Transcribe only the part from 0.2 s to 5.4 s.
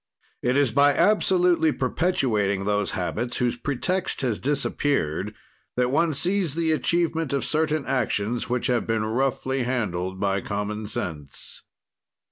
It is by absolutely perpetuating those habits, whose pretext has disappeared,